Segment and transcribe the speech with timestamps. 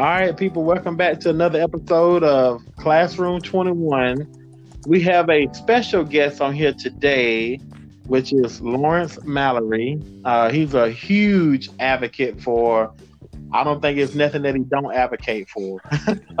[0.00, 4.26] All right, people, welcome back to another episode of Classroom 21.
[4.86, 7.56] We have a special guest on here today,
[8.06, 10.00] which is Lawrence Mallory.
[10.24, 12.94] Uh, he's a huge advocate for,
[13.52, 15.82] I don't think it's nothing that he don't advocate for.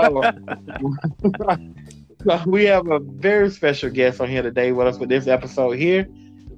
[2.24, 5.72] so, we have a very special guest on here today with us with this episode
[5.72, 6.08] here.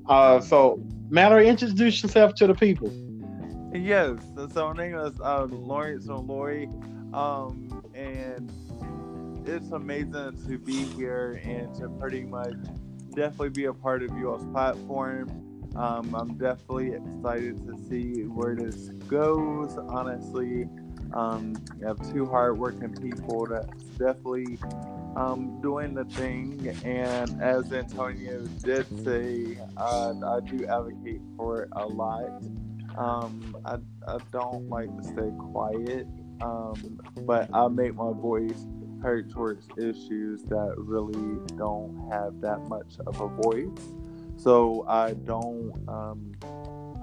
[0.07, 0.81] Uh, so,
[1.11, 2.93] Mallory, introduce yourself to the people.
[3.75, 4.21] Yes,
[4.53, 6.69] so my name is uh, Lawrence Mallory,
[7.13, 8.51] um, and
[9.47, 12.55] it's amazing to be here and to pretty much
[13.15, 15.29] definitely be a part of y'all's platform.
[15.77, 19.77] Um, I'm definitely excited to see where this goes.
[19.77, 20.69] Honestly,
[21.15, 24.59] um, you have two hardworking people that's definitely
[25.17, 26.75] um, doing the thing.
[26.85, 32.43] And as Antonio did say, uh, I do advocate for it a lot.
[32.97, 36.07] Um, I, I don't like to stay quiet,
[36.43, 38.67] um, but I make my voice
[39.03, 43.89] heard towards issues that really don't have that much of a voice.
[44.37, 46.35] So I don't, um,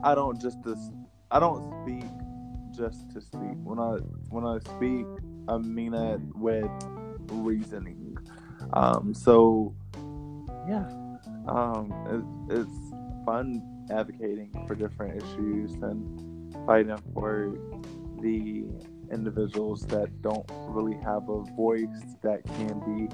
[0.04, 0.58] I don't just,
[1.32, 2.10] I don't speak
[2.76, 3.58] just to speak.
[3.64, 3.98] When I
[4.30, 5.06] when I speak,
[5.48, 6.70] I mean it with
[7.32, 8.17] reasoning.
[8.73, 9.76] Um, so
[10.67, 10.86] yeah,
[11.48, 11.94] um,
[12.50, 17.58] it, it's fun advocating for different issues and fighting for
[18.22, 18.66] the
[19.11, 23.13] individuals that don't really have a voice that can be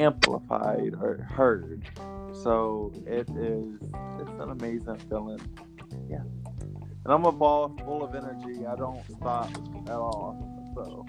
[0.00, 1.88] amplified or heard.
[2.32, 3.80] So it is
[4.20, 5.40] it's an amazing feeling.
[6.08, 6.22] Yeah.
[7.04, 8.66] And I'm a ball full of energy.
[8.66, 9.50] I don't stop
[9.86, 10.36] at all.
[10.74, 11.06] So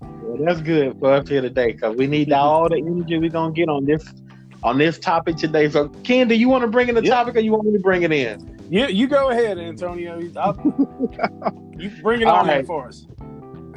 [0.00, 3.52] well, that's good for us here today because we need all the energy we're gonna
[3.52, 4.04] get on this
[4.62, 5.68] on this topic today.
[5.70, 7.12] So, Ken, do you want to bring in the yep.
[7.12, 8.58] topic or you want me to bring it in?
[8.70, 10.18] You you go ahead, Antonio.
[10.18, 10.30] you
[12.02, 12.66] bring it on right.
[12.66, 13.06] for us.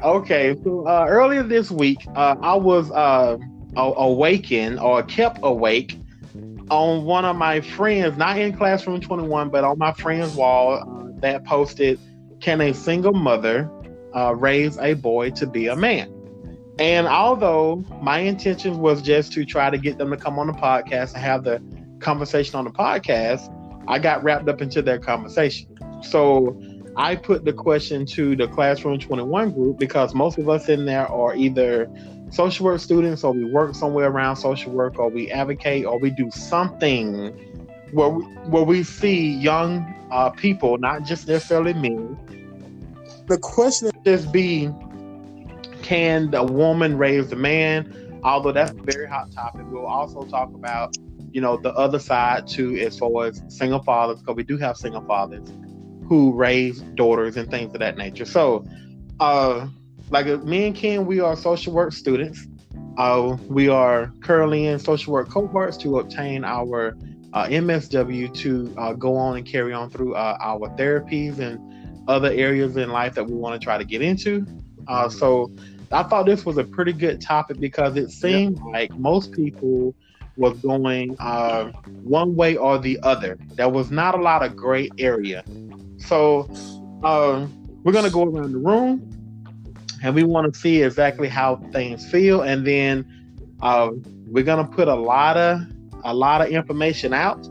[0.04, 3.38] Okay, so uh, earlier this week, uh, I was uh,
[3.76, 5.96] awakened or kept awake
[6.72, 11.20] on one of my friends, not in Classroom 21, but on my friend's wall uh,
[11.20, 12.00] that posted,
[12.40, 13.70] Can a single mother
[14.16, 16.12] uh, raise a boy to be a man?
[16.80, 20.54] And although my intention was just to try to get them to come on the
[20.54, 21.62] podcast and have the
[22.00, 23.54] conversation on the podcast,
[23.88, 25.78] I got wrapped up into their conversation.
[26.02, 26.60] So
[26.96, 31.08] I put the question to the Classroom 21 group because most of us in there
[31.08, 31.90] are either
[32.32, 36.10] social work students or we work somewhere around social work or we advocate or we
[36.10, 37.30] do something
[37.92, 42.18] where we, where we see young uh, people, not just necessarily men.
[43.28, 44.70] The question is be
[45.82, 48.20] can the woman raise the man?
[48.24, 50.96] Although that's a very hot topic, we'll also talk about,
[51.32, 54.78] you know, the other side too, as far as single fathers, because we do have
[54.78, 55.50] single fathers
[56.12, 58.26] who raise daughters and things of that nature.
[58.26, 58.66] So,
[59.22, 59.68] uh,
[60.10, 62.48] like me and Ken, we are social work students.
[62.98, 66.98] Uh, we are currently in social work cohorts to obtain our
[67.32, 71.58] uh, MSW to uh, go on and carry on through uh, our therapies and
[72.10, 74.46] other areas in life that we want to try to get into.
[74.90, 75.50] Uh, so
[75.94, 78.66] I thought this was a pretty good topic because it seemed yeah.
[78.66, 79.96] like most people
[80.36, 81.72] was going uh,
[82.04, 83.38] one way or the other.
[83.54, 85.46] There was not a lot of gray area.
[86.12, 86.46] So
[87.04, 87.48] uh,
[87.86, 89.00] we're gonna go around the room,
[90.04, 93.06] and we want to see exactly how things feel, and then
[93.62, 93.92] uh,
[94.28, 95.62] we're gonna put a lot of
[96.04, 97.42] a lot of information out,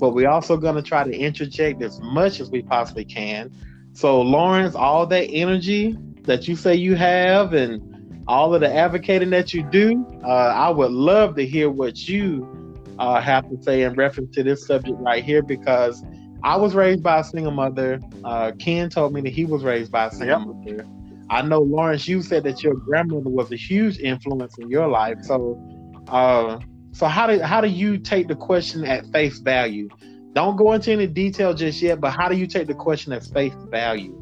[0.00, 3.48] but we're also gonna try to interject as much as we possibly can.
[3.92, 9.30] So Lawrence, all that energy that you say you have and all of the advocating
[9.30, 13.84] that you do, uh, I would love to hear what you uh, have to say
[13.84, 16.02] in reference to this subject right here because
[16.42, 18.00] I was raised by a single mother.
[18.24, 20.46] Uh, Ken told me that he was raised by a single yep.
[20.46, 20.86] mother.
[21.28, 25.18] I know Lawrence, you said that your grandmother was a huge influence in your life.
[25.22, 25.60] So,
[26.08, 26.58] uh,
[26.92, 29.88] so how do how do you take the question at face value?
[30.32, 33.24] Don't go into any detail just yet, but how do you take the question at
[33.24, 34.16] face value?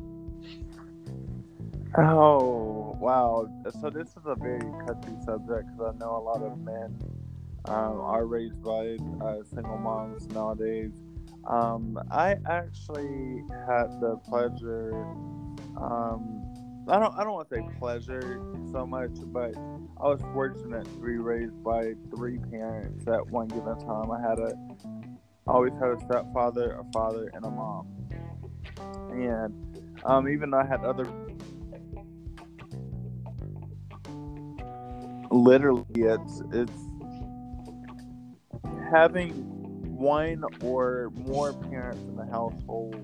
[1.97, 3.49] Oh wow!
[3.81, 6.99] So this is a very touchy subject because I know a lot of men
[7.65, 10.93] um, are raised by uh, single moms nowadays.
[11.49, 14.93] Um, I actually had the pleasure.
[15.81, 16.45] Um,
[16.89, 17.15] I don't.
[17.17, 18.41] I don't want to say pleasure
[18.71, 23.79] so much, but I was fortunate to be raised by three parents at one given
[23.79, 24.11] time.
[24.11, 24.53] I had a.
[25.47, 27.87] Always had a stepfather, a father, and a mom.
[29.11, 31.07] And um, even though I had other
[35.31, 36.73] literally it's it's
[38.91, 39.58] having
[39.99, 42.95] one or more parents in the household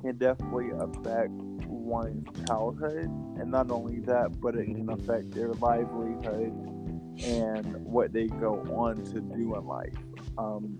[0.00, 1.32] can definitely affect
[1.66, 6.52] one's childhood, and not only that, but it can affect their livelihood
[7.24, 9.94] and what they go on to do in life.
[10.38, 10.78] Um,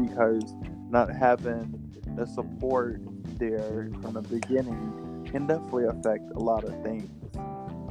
[0.00, 0.54] because
[0.90, 3.00] not having the support
[3.38, 7.10] there from the beginning can definitely affect a lot of things.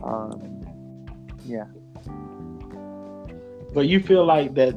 [0.03, 0.65] Um,
[1.45, 1.65] yeah.
[3.73, 4.75] But you feel like that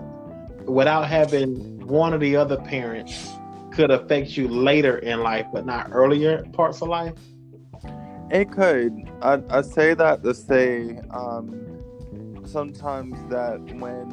[0.67, 3.31] without having one of the other parents
[3.73, 7.15] could affect you later in life, but not earlier parts of life?
[8.31, 9.09] It could.
[9.23, 11.83] I I say that to say um,
[12.45, 14.09] sometimes that when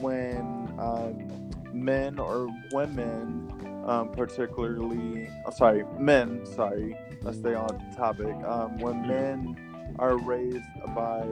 [0.00, 3.50] when um, men or women,
[3.86, 8.34] um, particularly, oh, sorry, men, sorry, let's stay on topic.
[8.44, 10.64] Um, when men are raised
[10.94, 11.26] by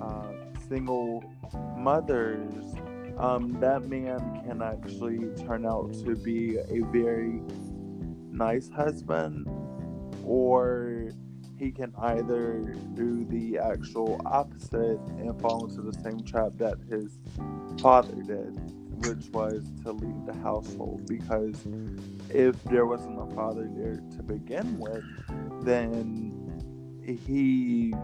[0.00, 0.32] uh,
[0.68, 1.24] single
[1.76, 2.65] mothers,
[3.18, 7.40] um, that man can actually turn out to be a very
[8.30, 9.46] nice husband,
[10.24, 11.10] or
[11.58, 17.18] he can either do the actual opposite and fall into the same trap that his
[17.80, 18.54] father did,
[19.06, 21.06] which was to leave the household.
[21.06, 21.56] Because
[22.28, 25.04] if there wasn't a father there to begin with,
[25.64, 26.32] then
[27.02, 27.94] he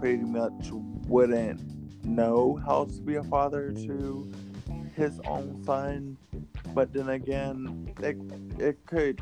[0.00, 0.70] pretty much
[1.06, 1.60] wouldn't
[2.04, 4.30] know how to be a father to
[4.94, 6.16] his own son.
[6.74, 8.16] But then again, it,
[8.58, 9.20] it could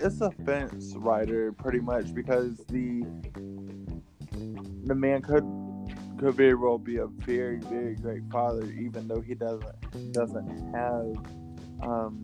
[0.00, 3.04] it's a fence rider pretty much because the
[4.84, 5.44] the man could
[6.18, 11.16] could very well be a very very great father even though he doesn't doesn't have
[11.82, 12.22] um,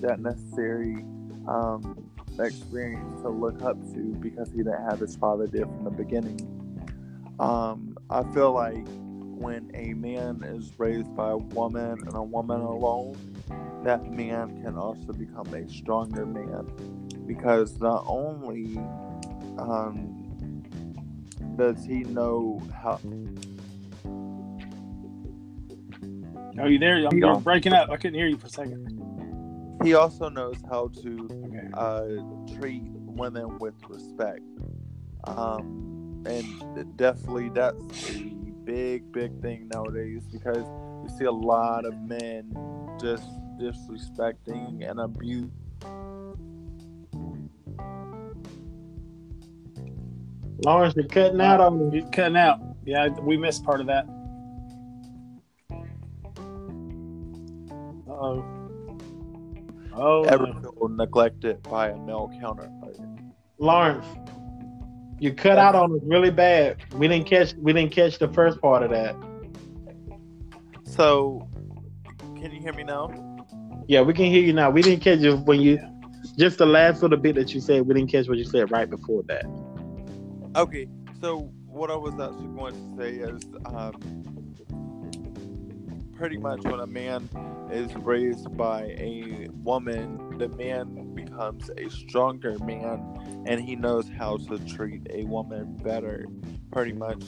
[0.00, 0.96] that necessary
[1.48, 5.90] um, experience to look up to because he didn't have his father there from the
[5.90, 6.38] beginning.
[7.38, 8.86] Um, I feel like
[9.40, 13.16] when a man is raised by a woman and a woman alone,
[13.84, 16.66] that man can also become a stronger man
[17.26, 18.76] because not only
[19.58, 20.62] um,
[21.56, 23.00] does he know how.
[26.58, 26.96] Are you there?
[27.06, 27.88] I'm, you're breaking up.
[27.88, 29.78] I couldn't hear you for a second.
[29.82, 31.68] He also knows how to Okay.
[31.72, 34.42] uh, treat women with respect.
[35.24, 37.82] Um, and definitely that's
[38.70, 40.64] big, big thing nowadays because
[41.02, 42.52] you see a lot of men
[43.00, 43.28] just
[43.58, 45.50] disrespecting and abuse.
[50.64, 51.98] Lawrence, you're cutting out on me.
[51.98, 52.60] You're cutting out.
[52.84, 54.06] Yeah, we missed part of that.
[58.08, 58.44] Uh oh.
[59.92, 60.60] Oh, Ever no.
[60.60, 62.96] feel neglected by a male counterpart?
[63.58, 64.06] Lawrence,
[65.20, 66.78] you cut out on us really bad.
[66.94, 69.14] We didn't catch we didn't catch the first part of that.
[70.84, 71.46] So,
[72.40, 73.36] can you hear me now?
[73.86, 74.70] Yeah, we can hear you now.
[74.70, 75.78] We didn't catch you when you
[76.38, 77.86] just the last little bit that you said.
[77.86, 79.44] We didn't catch what you said right before that.
[80.56, 80.88] Okay,
[81.20, 84.56] so what I was actually going to say is um,
[86.14, 87.28] pretty much when a man
[87.70, 90.99] is raised by a woman, the man
[91.40, 96.26] becomes a stronger man and he knows how to treat a woman better.
[96.70, 97.22] Pretty much,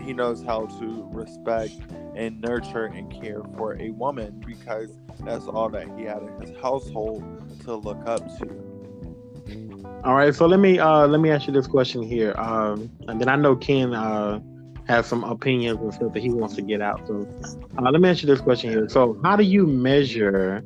[0.00, 1.74] he knows how to respect
[2.16, 6.58] and nurture and care for a woman because that's all that he had in his
[6.62, 7.22] household
[7.64, 9.92] to look up to.
[10.04, 12.34] All right, so let me uh let me ask you this question here.
[12.38, 14.40] Um, and then I know Ken uh
[14.86, 17.06] has some opinions and stuff that he wants to get out.
[17.06, 17.28] So
[17.76, 18.88] uh, let me ask you this question here.
[18.88, 20.64] So how do you measure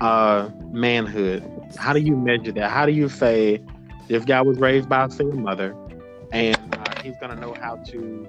[0.00, 1.51] uh manhood?
[1.76, 2.70] How do you measure that?
[2.70, 3.62] How do you say
[4.08, 5.76] this guy was raised by a single mother
[6.32, 8.26] and uh, he's gonna know how to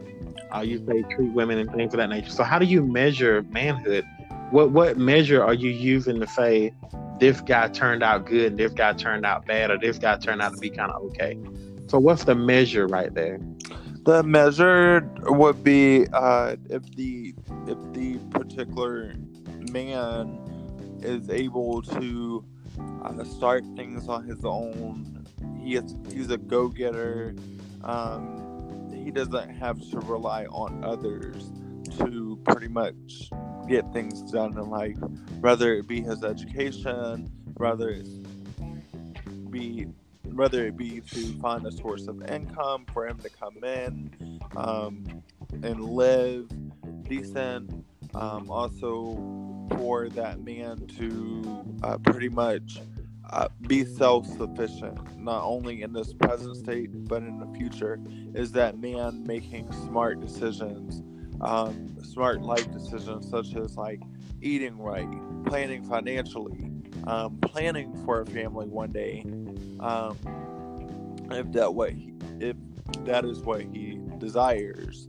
[0.53, 2.29] uh, you say treat women and things of that nature.
[2.29, 4.05] So how do you measure manhood?
[4.51, 6.73] What what measure are you using to say
[7.19, 10.41] this guy turned out good and this guy turned out bad or this guy turned
[10.41, 11.37] out to be kind of okay?
[11.87, 13.39] So what's the measure right there?
[14.03, 17.33] The measure would be uh, if the
[17.67, 19.13] if the particular
[19.71, 20.39] man
[21.01, 22.45] is able to
[23.03, 25.25] uh, start things on his own.
[25.61, 27.35] He is he's a go getter.
[27.83, 31.51] Um, he doesn't have to rely on others
[31.97, 33.29] to pretty much
[33.67, 34.97] get things done in life,
[35.41, 38.07] whether it be his education, whether it
[39.51, 39.87] be
[40.33, 45.05] whether it be to find a source of income for him to come in um,
[45.61, 46.49] and live
[47.03, 47.85] decent.
[48.15, 49.15] Um, also,
[49.75, 52.79] for that man to uh, pretty much
[53.29, 57.99] uh, be self sufficient, not only in this present state, but in the future,
[58.35, 61.01] is that man making smart decisions,
[61.41, 64.01] um, smart life decisions, such as like
[64.41, 65.09] eating right,
[65.45, 66.69] planning financially,
[67.07, 69.23] um, planning for a family one day,
[69.79, 70.17] um,
[71.31, 71.93] if that what
[72.39, 72.55] if
[73.05, 75.07] that is what he desires.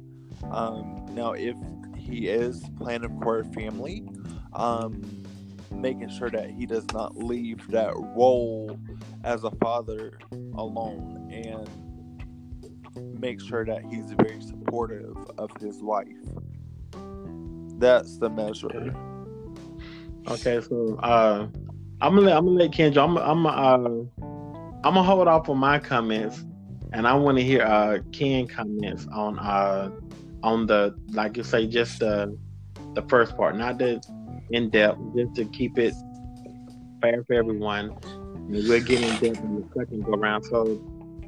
[0.50, 1.56] Um, now, if
[2.04, 4.04] he is planning for a family,
[4.52, 5.02] um,
[5.72, 8.78] making sure that he does not leave that role
[9.24, 10.18] as a father
[10.54, 11.68] alone and
[13.20, 16.06] make sure that he's very supportive of his wife.
[17.78, 18.94] That's the measure.
[20.28, 21.48] Okay, so uh,
[22.00, 23.02] I'm gonna let, I'm gonna let Kendra.
[23.02, 23.76] I'm I'm uh,
[24.84, 26.44] I'm gonna hold off on my comments,
[26.92, 29.90] and I want to hear uh Ken comments on uh
[30.44, 32.36] on the like you say just the
[32.94, 34.00] the first part, not the
[34.50, 35.94] in depth, just to keep it
[37.00, 37.96] fair for everyone.
[38.04, 40.44] And we're getting in depth in the second go around.
[40.44, 40.64] So,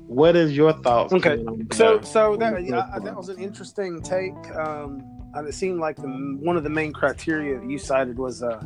[0.06, 1.12] what is your thoughts?
[1.14, 1.42] Okay,
[1.72, 2.54] So, so that
[3.02, 4.36] that was an interesting take.
[4.54, 5.02] Um,
[5.34, 6.08] and it seemed like the,
[6.40, 8.58] one of the main criteria that you cited was uh,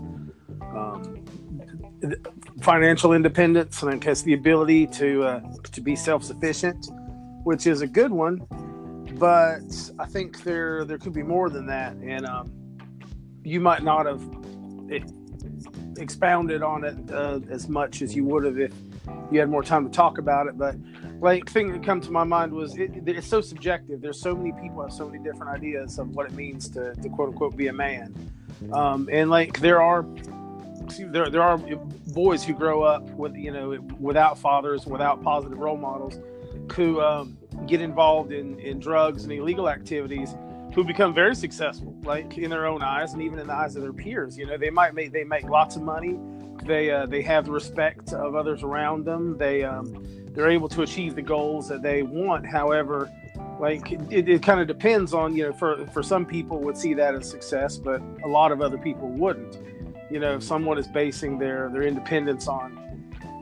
[0.62, 1.24] um,
[2.60, 6.88] financial independence, and I guess the ability to uh, to be self sufficient,
[7.44, 8.46] which is a good one.
[9.20, 12.50] But I think there there could be more than that, and um,
[13.44, 14.22] you might not have
[15.98, 18.72] expounded on it uh, as much as you would have if
[19.30, 20.56] you had more time to talk about it.
[20.56, 20.76] But
[21.20, 24.00] like thing that come to my mind was it, it's so subjective.
[24.00, 27.08] There's so many people have so many different ideas of what it means to, to
[27.10, 28.14] quote unquote be a man,
[28.72, 30.06] um, and like there are
[30.98, 31.58] there there are
[32.14, 36.18] boys who grow up with you know without fathers, without positive role models,
[36.72, 40.34] who um, get involved in in drugs and illegal activities.
[40.74, 43.82] Who become very successful, like in their own eyes, and even in the eyes of
[43.82, 44.38] their peers.
[44.38, 46.16] You know, they might make they make lots of money.
[46.64, 49.36] They uh, they have the respect of others around them.
[49.36, 52.46] They um, they're able to achieve the goals that they want.
[52.46, 53.10] However,
[53.58, 56.94] like it, it kind of depends on you know for for some people would see
[56.94, 59.58] that as success, but a lot of other people wouldn't.
[60.10, 62.78] You know, if someone is basing their their independence on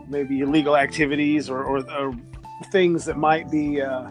[0.08, 2.14] maybe illegal activities or or, or
[2.66, 4.10] things that might be uh,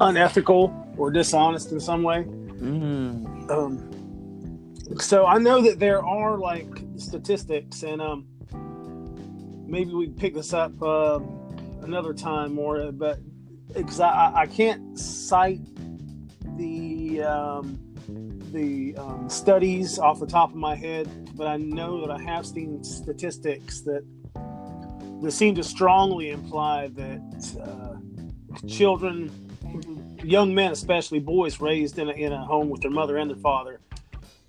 [0.00, 2.24] unethical or dishonest in some way.
[2.24, 3.50] Mm.
[3.50, 8.26] Um, so I know that there are like statistics, and um,
[9.66, 11.20] maybe we pick this up uh,
[11.82, 12.92] another time more.
[12.92, 13.18] But
[13.72, 15.60] because I, I can't cite
[16.56, 17.78] the um,
[18.52, 22.46] the um, studies off the top of my head, but I know that I have
[22.46, 24.04] seen statistics that
[25.24, 29.30] that seem to strongly imply that uh, children,
[30.22, 33.38] young men, especially boys raised in a, in a home with their mother and their
[33.38, 33.80] father,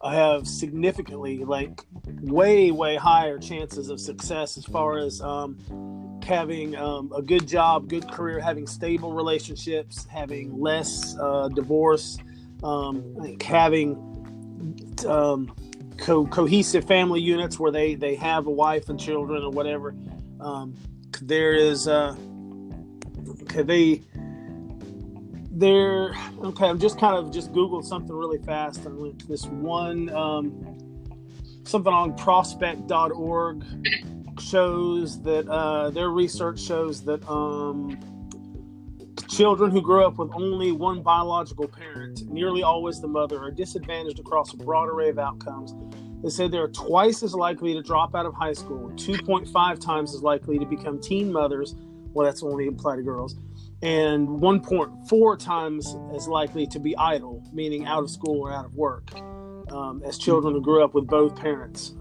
[0.04, 1.82] have significantly, like,
[2.22, 5.58] way, way higher chances of success as far as um,
[6.24, 12.18] having um, a good job, good career, having stable relationships, having less uh, divorce,
[12.64, 13.96] um, like having
[15.08, 15.52] um,
[15.98, 19.96] co- cohesive family units where they, they have a wife and children or whatever.
[20.40, 20.76] Um,
[21.22, 22.16] there is uh,
[23.64, 24.02] they
[25.52, 26.14] there
[26.44, 30.10] okay i'm just kind of just googled something really fast and went to this one
[30.10, 30.78] um,
[31.64, 33.64] something on prospect.org
[34.40, 37.98] shows that uh, their research shows that um,
[39.30, 44.20] children who grow up with only one biological parent nearly always the mother are disadvantaged
[44.20, 45.74] across a broad array of outcomes
[46.26, 50.22] they said they're twice as likely to drop out of high school 2.5 times as
[50.22, 51.76] likely to become teen mothers
[52.14, 53.38] well that's only apply to girls
[53.82, 58.74] and 1.4 times as likely to be idle, meaning out of school or out of
[58.74, 59.12] work,
[59.72, 61.94] um, as children who grew up with both parents.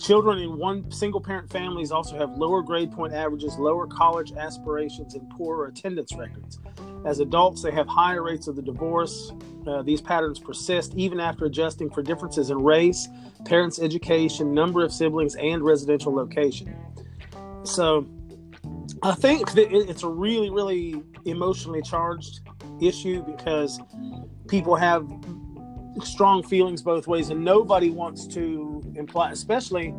[0.00, 5.14] Children in one single parent families also have lower grade point averages, lower college aspirations,
[5.14, 6.58] and poorer attendance records.
[7.04, 9.32] As adults, they have higher rates of the divorce.
[9.66, 13.08] Uh, these patterns persist even after adjusting for differences in race,
[13.44, 16.74] parents' education, number of siblings, and residential location.
[17.64, 18.06] So,
[19.02, 22.40] I think that it's a really, really emotionally charged
[22.80, 23.80] issue because
[24.48, 25.06] people have
[26.02, 29.94] strong feelings both ways, and nobody wants to imply, especially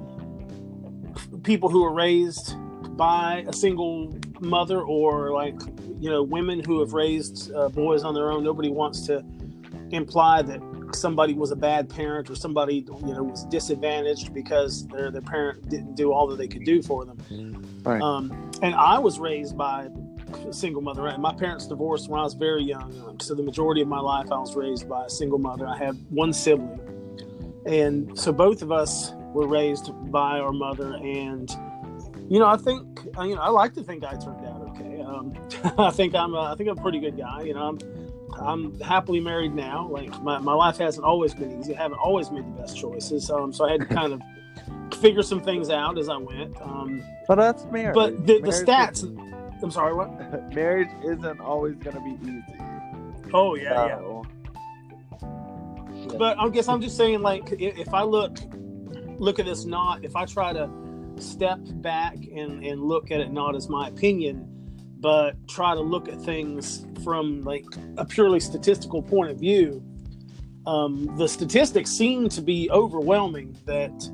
[1.44, 2.56] people who are raised
[2.98, 5.56] by a single mother or like
[6.00, 8.44] you know women who have raised uh, boys on their own.
[8.44, 9.24] Nobody wants to
[9.92, 10.62] imply that
[10.94, 15.70] somebody was a bad parent or somebody you know was disadvantaged because their their parent
[15.70, 17.18] didn't do all that they could do for them.
[17.84, 18.02] Right.
[18.02, 19.90] Um, and I was raised by
[20.52, 21.14] single mother.
[21.18, 24.38] My parents divorced when I was very young, so the majority of my life I
[24.38, 25.68] was raised by a single mother.
[25.68, 26.80] I had one sibling,
[27.66, 30.94] and so both of us were raised by our mother.
[30.96, 31.50] And
[32.30, 35.02] you know, I think you know I like to think I turned out okay.
[35.02, 35.34] Um,
[35.78, 37.44] I think I'm a, I think I'm a pretty good guy.
[37.44, 37.80] You know, I'm
[38.40, 39.88] I'm happily married now.
[39.88, 41.76] Like my, my life hasn't always been easy.
[41.76, 43.30] I haven't always made the best choices.
[43.32, 44.22] Um, so I had to kind of
[45.00, 46.60] figure some things out as I went.
[46.62, 47.96] Um, But that's marriage.
[47.96, 49.04] but the, the stats
[49.62, 50.54] I'm sorry, what?
[50.54, 52.44] marriage isn't always going to be easy.
[53.34, 54.22] Oh yeah, yeah.
[56.18, 58.38] But I guess I'm just saying, like, if I look
[59.20, 60.70] look at this not, if I try to
[61.20, 64.48] step back and and look at it not as my opinion,
[65.00, 67.66] but try to look at things from like
[67.98, 69.84] a purely statistical point of view,
[70.66, 74.10] um, the statistics seem to be overwhelming that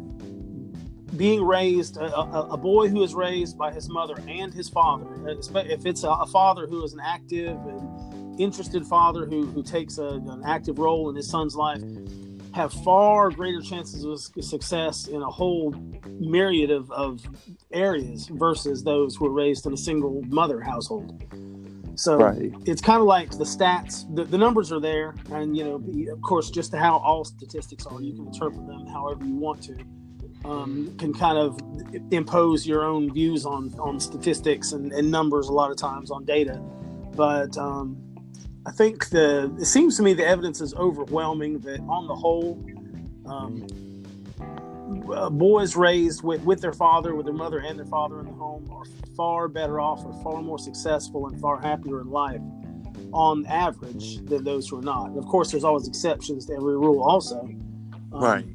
[1.17, 5.05] being raised a, a, a boy who is raised by his mother and his father
[5.27, 9.98] if it's a, a father who is an active and interested father who, who takes
[9.98, 11.82] an active role in his son's life
[12.53, 15.74] have far greater chances of success in a whole
[16.20, 17.22] myriad of, of
[17.72, 21.24] areas versus those who are raised in a single mother household
[21.96, 22.51] so right.
[22.65, 26.08] it's kind of like the stats the, the numbers are there and you know the-
[26.10, 29.75] of course just how all statistics are you can interpret them however you want to
[30.45, 31.59] um, can kind of
[32.12, 36.25] impose your own views on on statistics and, and numbers a lot of times on
[36.25, 36.62] data
[37.15, 37.97] but um,
[38.65, 42.63] i think the it seems to me the evidence is overwhelming that on the whole
[43.25, 43.65] um,
[45.12, 48.33] uh, boys raised with, with their father, with their mother and their father in the
[48.33, 48.85] home, are
[49.15, 52.41] far better off, or far more successful, and far happier in life
[53.12, 55.07] on average than those who are not.
[55.07, 57.41] And of course, there's always exceptions to every rule, also.
[57.41, 57.59] Um,
[58.12, 58.45] Right.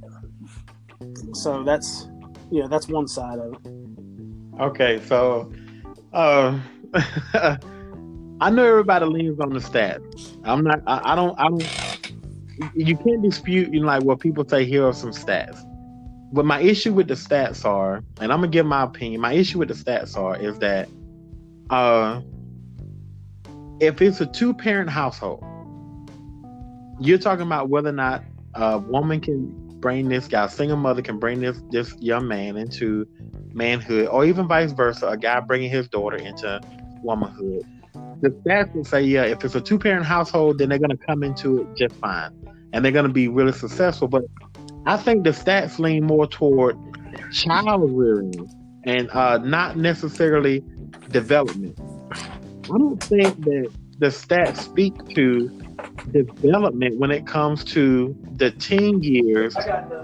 [1.35, 2.09] So that's
[2.51, 3.61] yeah, that's one side of it.
[4.61, 5.53] Okay, so
[6.13, 6.59] uh,
[8.41, 10.39] I know everybody leans on the stats.
[10.45, 10.83] I'm not.
[10.87, 11.39] I, I don't.
[11.39, 12.11] I don't.
[12.75, 13.73] You can't dispute.
[13.73, 14.65] You know, like what people say.
[14.65, 15.65] Here are some stats.
[16.33, 19.21] But my issue with the stats are, and I'm gonna give my opinion.
[19.21, 20.89] My issue with the stats are is that,
[21.71, 22.21] uh,
[23.81, 25.45] if it's a two-parent household,
[27.01, 28.25] you're talking about whether or not
[28.55, 33.07] a woman can bring this guy, single mother can bring this this young man into
[33.53, 36.61] manhood, or even vice versa, a guy bringing his daughter into
[37.03, 37.63] womanhood.
[38.21, 41.07] The stats will say, yeah, if it's a two parent household, then they're going to
[41.07, 42.33] come into it just fine
[42.73, 44.09] and they're going to be really successful.
[44.09, 44.25] But
[44.87, 46.77] I think the stats lean more toward
[47.33, 48.49] child rearing
[48.85, 50.65] and uh, not necessarily
[51.11, 51.79] development.
[52.13, 55.51] I don't think that the stats speak to
[56.13, 59.55] development when it comes to the teen years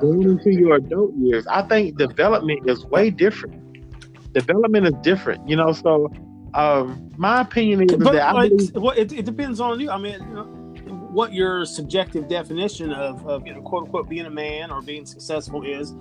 [0.01, 3.61] going into your adult years, I think development is way different.
[4.33, 5.73] Development is different, you know.
[5.73, 6.13] So,
[6.55, 9.91] um, my opinion is But that I believe, well, it, it depends on you.
[9.91, 10.65] I mean, you know,
[11.15, 15.07] what your subjective definition of, of you know, quote unquote, being a man or being
[15.07, 15.93] successful is,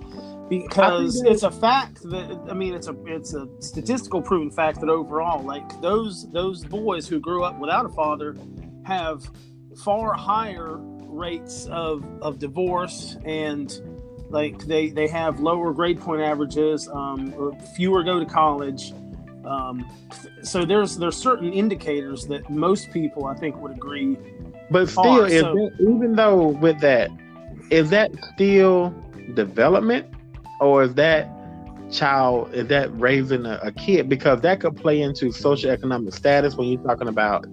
[0.48, 4.88] because it's a fact that I mean, it's a it's a statistical proven fact that
[4.88, 8.36] overall, like those those boys who grew up without a father
[8.84, 9.30] have
[9.76, 13.80] far higher rates of of divorce and
[14.30, 18.92] like they they have lower grade point averages um, fewer go to college
[19.46, 19.86] um,
[20.42, 24.16] so there's there's certain indicators that most people I think would agree.
[24.70, 27.10] but still, are, so- that, even though with that,
[27.70, 28.94] is that still
[29.34, 30.06] development,
[30.60, 31.28] or is that
[31.90, 34.08] child is that raising a, a kid?
[34.08, 37.46] Because that could play into socioeconomic status when you're talking about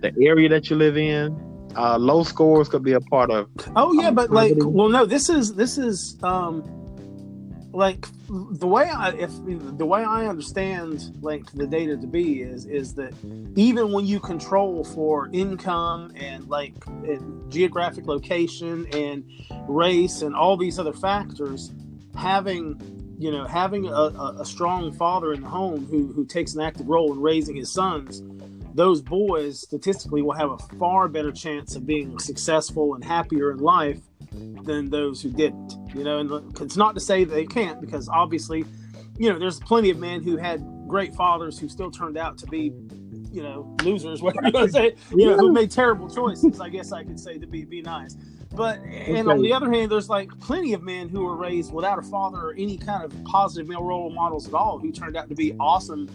[0.00, 1.50] the area that you live in.
[1.76, 5.04] Uh, low scores could be a part of Oh yeah, Um, but like, well, no,
[5.04, 6.62] this is this is um,
[7.72, 12.66] like the way I if the way I understand like the data to be is
[12.66, 13.12] is that
[13.56, 19.24] even when you control for income and like and geographic location and
[19.68, 21.72] race and all these other factors,
[22.16, 22.80] having
[23.18, 26.60] you know having a, a, a strong father in the home who who takes an
[26.60, 28.22] active role in raising his sons
[28.74, 33.58] those boys statistically will have a far better chance of being successful and happier in
[33.58, 34.00] life
[34.64, 35.76] than those who didn't.
[35.94, 38.64] You know, and it's not to say they can't, because obviously,
[39.16, 42.46] you know, there's plenty of men who had great fathers who still turned out to
[42.46, 42.72] be,
[43.30, 44.20] you know, losers.
[44.22, 46.60] Whatever you want to say, you know, who made terrible choices.
[46.60, 48.16] I guess I could say to be be nice.
[48.54, 51.98] But and on the other hand, there's like plenty of men who were raised without
[51.98, 55.28] a father or any kind of positive male role models at all, who turned out
[55.28, 56.08] to be awesome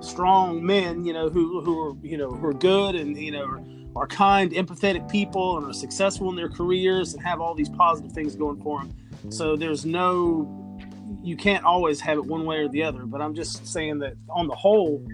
[0.00, 3.44] strong men, you know, who who are you know who are good and you know
[3.44, 3.62] are,
[3.96, 8.12] are kind, empathetic people and are successful in their careers and have all these positive
[8.12, 8.94] things going for them.
[9.28, 10.78] So there's no,
[11.22, 13.04] you can't always have it one way or the other.
[13.04, 15.06] But I'm just saying that on the whole,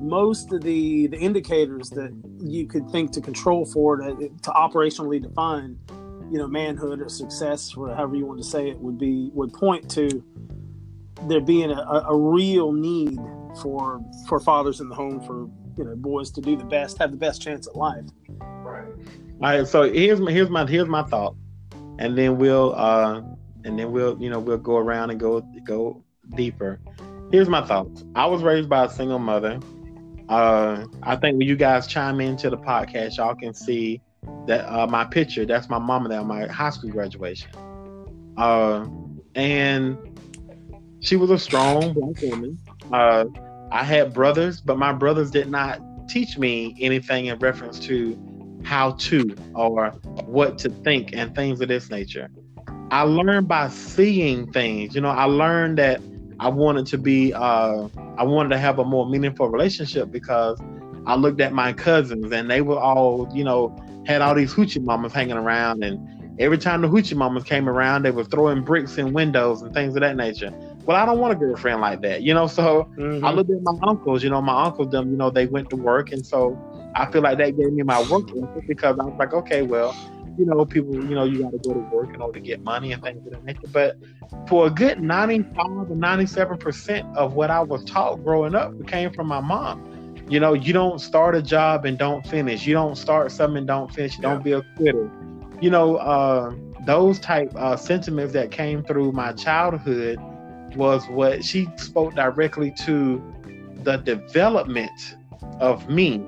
[0.00, 5.22] most of the the indicators that you could think to control for to, to operationally
[5.22, 5.78] define,
[6.30, 9.52] you know, manhood or success or however you want to say it would be would
[9.52, 10.24] point to
[11.28, 13.20] there being a, a, a real need
[13.60, 17.10] for for fathers in the home for you know boys to do the best, have
[17.10, 18.04] the best chance at life.
[18.38, 18.84] Right.
[18.84, 21.34] All right, so here's my here's my here's my thought,
[21.98, 23.22] and then we'll uh
[23.64, 26.02] and then we'll you know we'll go around and go go
[26.34, 26.80] deeper.
[27.30, 28.04] Here's my thoughts.
[28.14, 29.58] I was raised by a single mother.
[30.28, 34.00] Uh, I think when you guys chime into the podcast, y'all can see
[34.46, 35.44] that uh, my picture.
[35.44, 37.50] That's my mama there, my high school graduation.
[38.36, 38.86] Uh,
[39.34, 39.96] and
[41.00, 42.58] she was a strong black woman.
[42.92, 43.24] Uh,
[43.70, 48.18] I had brothers, but my brothers did not teach me anything in reference to
[48.64, 49.90] how to or
[50.26, 52.28] what to think and things of this nature.
[52.90, 54.94] I learned by seeing things.
[54.94, 56.00] You know, I learned that
[56.38, 60.60] I wanted to be, uh, I wanted to have a more meaningful relationship because
[61.06, 63.74] I looked at my cousins and they were all, you know,
[64.06, 65.82] had all these hoochie mamas hanging around.
[65.82, 69.72] And every time the hoochie mamas came around, they were throwing bricks in windows and
[69.72, 70.52] things of that nature.
[70.84, 72.46] Well, I don't want a girlfriend like that, you know.
[72.46, 73.24] So mm-hmm.
[73.24, 75.76] I looked at my uncles, you know, my uncles, them, you know, they went to
[75.76, 76.12] work.
[76.12, 76.58] And so
[76.94, 79.94] I feel like that gave me my work ethic because I was like, okay, well,
[80.38, 82.62] you know, people, you know, you got to go to work in order to get
[82.62, 83.60] money and things of that nature.
[83.70, 83.96] But
[84.48, 89.28] for a good 95 or 97% of what I was taught growing up came from
[89.28, 89.88] my mom.
[90.28, 92.66] You know, you don't start a job and don't finish.
[92.66, 94.16] You don't start something and don't finish.
[94.16, 94.22] Yeah.
[94.22, 95.10] Don't be a quitter.
[95.60, 96.52] You know, uh,
[96.86, 100.18] those type uh, sentiments that came through my childhood
[100.76, 103.22] was what she spoke directly to
[103.82, 105.16] the development
[105.60, 106.24] of me,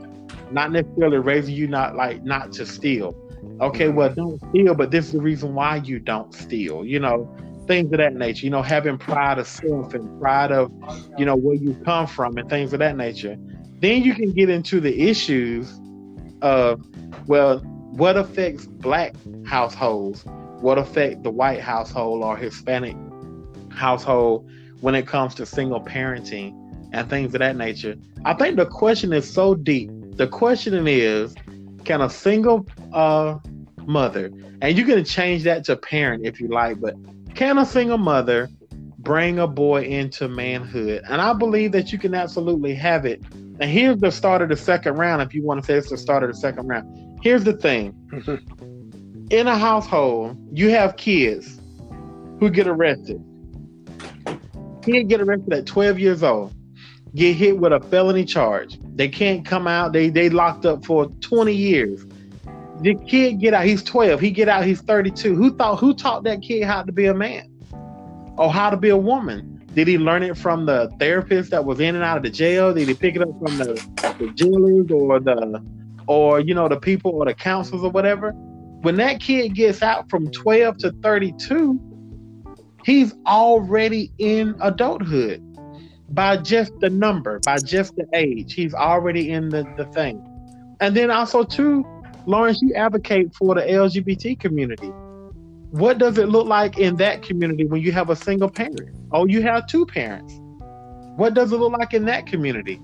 [0.50, 3.16] not necessarily raising you not like not to steal
[3.60, 4.20] Okay, well, mm-hmm.
[4.20, 6.84] don't steal, but this is the reason why you don't steal.
[6.84, 7.34] You know,
[7.66, 8.46] things of that nature.
[8.46, 10.72] You know, having pride of self and pride of,
[11.16, 13.36] you know, where you come from and things of that nature.
[13.80, 15.80] Then you can get into the issues
[16.42, 16.84] of,
[17.26, 17.58] well,
[17.92, 19.14] what affects black
[19.46, 20.24] households?
[20.60, 22.96] What affect the white household or Hispanic
[23.74, 26.54] household when it comes to single parenting
[26.92, 27.96] and things of that nature?
[28.24, 29.90] I think the question is so deep.
[30.16, 31.34] The question is
[31.84, 33.38] can a single uh,
[33.86, 34.30] mother,
[34.62, 36.94] and you can change that to parent if you like, but
[37.34, 38.48] can a single mother
[38.98, 41.02] bring a boy into manhood?
[41.08, 43.22] And I believe that you can absolutely have it.
[43.60, 45.98] And here's the start of the second round, if you want to say it's the
[45.98, 47.20] start of the second round.
[47.22, 47.94] Here's the thing
[49.30, 51.60] in a household, you have kids
[52.40, 53.22] who get arrested.
[54.84, 56.54] Kid get arrested at 12 years old
[57.14, 58.78] get hit with a felony charge.
[58.96, 59.92] They can't come out.
[59.92, 62.04] They they locked up for 20 years.
[62.80, 63.64] The kid get out.
[63.64, 64.20] He's 12.
[64.20, 64.64] He get out.
[64.64, 65.34] He's 32.
[65.34, 65.78] Who thought?
[65.78, 67.48] Who taught that kid how to be a man,
[68.36, 69.62] or how to be a woman?
[69.74, 72.72] Did he learn it from the therapist that was in and out of the jail?
[72.74, 73.74] Did he pick it up from the,
[74.18, 75.64] the jailers or the,
[76.06, 78.32] or you know the people or the counselors or whatever?
[78.82, 81.80] When that kid gets out from 12 to 32,
[82.84, 85.42] he's already in adulthood
[86.10, 88.54] by just the number, by just the age.
[88.54, 90.22] He's already in the, the thing.
[90.80, 91.84] And then also too,
[92.26, 94.92] Lawrence, you advocate for the LGBT community.
[95.70, 98.96] What does it look like in that community when you have a single parent?
[99.12, 100.40] Oh, you have two parents.
[101.16, 102.80] What does it look like in that community?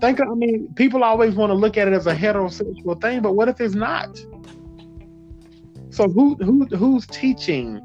[0.00, 3.32] Think I mean, people always want to look at it as a heterosexual thing, but
[3.32, 4.16] what if it's not?
[5.90, 7.80] So who who who's teaching?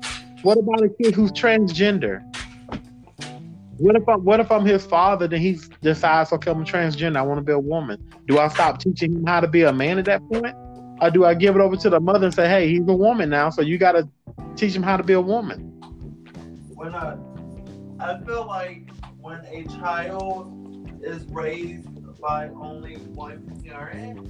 [0.47, 2.23] What about a kid who's transgender?
[3.79, 5.27] What if I'm what if I'm his father?
[5.27, 7.17] Then he decides, okay, I'm transgender.
[7.17, 8.01] I want to be a woman.
[8.27, 10.55] Do I stop teaching him how to be a man at that point,
[11.01, 13.29] or do I give it over to the mother and say, hey, he's a woman
[13.29, 14.07] now, so you got to
[14.55, 15.59] teach him how to be a woman?
[16.75, 17.17] When I,
[17.99, 21.89] I feel like when a child is raised
[22.21, 24.25] by only one parent,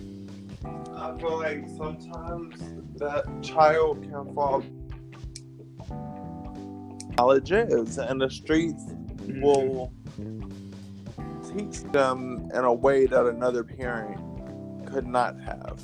[0.95, 2.59] I feel like sometimes
[2.97, 4.63] that child can fall
[7.17, 8.83] knowledge is and the streets
[9.41, 9.91] will
[11.55, 14.19] teach them in a way that another parent
[14.85, 15.81] could not have.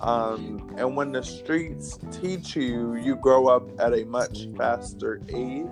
[0.00, 5.66] Um, and when the streets teach you, you grow up at a much faster age.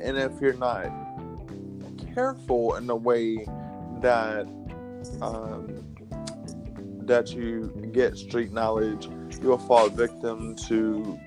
[0.00, 0.92] And if you're not
[2.14, 3.46] careful in the way
[4.02, 4.46] that
[5.22, 5.94] um,
[7.06, 9.08] that you get street knowledge,
[9.42, 11.18] you'll fall victim to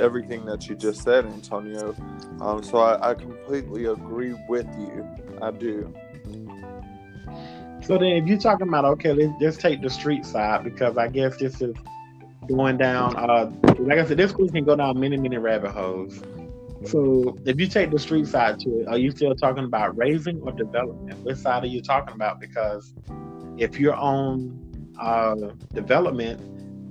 [0.00, 1.94] everything that you just said, Antonio.
[2.40, 5.06] Um, so I, I completely agree with you.
[5.42, 5.92] I do.
[7.82, 11.08] So then, if you're talking about okay, let's just take the street side because I
[11.08, 11.74] guess this is
[12.48, 13.16] going down.
[13.16, 16.20] Uh, like I said, this can go down many, many rabbit holes.
[16.84, 20.40] So if you take the street side to it, are you still talking about raising
[20.40, 21.18] or development?
[21.24, 22.40] Which side are you talking about?
[22.40, 22.94] Because
[23.58, 24.58] if you're on
[24.98, 25.34] uh,
[25.74, 26.40] development,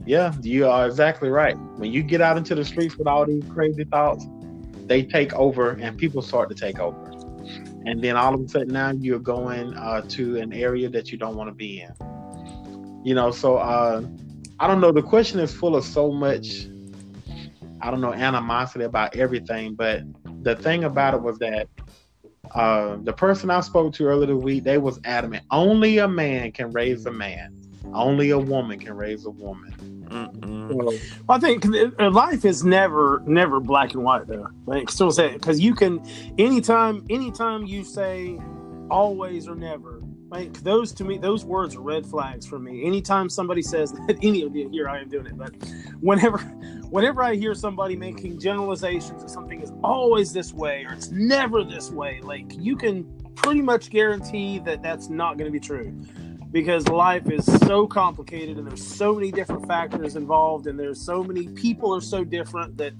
[0.09, 1.55] yeah, you are exactly right.
[1.77, 4.25] When you get out into the streets with all these crazy thoughts,
[4.87, 7.11] they take over and people start to take over.
[7.85, 11.19] And then all of a sudden now you're going uh, to an area that you
[11.19, 11.93] don't want to be in.
[13.05, 14.01] You know, so uh,
[14.59, 14.91] I don't know.
[14.91, 16.65] The question is full of so much,
[17.79, 19.75] I don't know, animosity about everything.
[19.75, 20.01] But
[20.41, 21.67] the thing about it was that
[22.55, 25.43] uh, the person I spoke to earlier this week, they was adamant.
[25.51, 27.55] Only a man can raise a man.
[27.93, 29.98] Only a woman can raise a woman.
[30.11, 30.93] Well,
[31.29, 34.47] I think uh, life is never, never black and white though.
[34.65, 36.01] Like still say because you can
[36.37, 38.39] anytime, anytime you say
[38.89, 40.01] always or never.
[40.29, 42.85] Like those to me, those words are red flags for me.
[42.85, 45.37] Anytime somebody says that, any of you here, I am doing it.
[45.37, 45.55] But
[46.01, 46.37] whenever,
[46.89, 51.63] whenever I hear somebody making generalizations that something is always this way or it's never
[51.63, 55.95] this way, like you can pretty much guarantee that that's not going to be true
[56.51, 61.23] because life is so complicated and there's so many different factors involved and there's so
[61.23, 62.93] many people are so different that